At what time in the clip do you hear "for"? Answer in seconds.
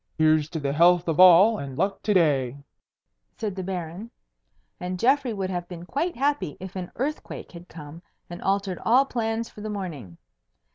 9.47-9.61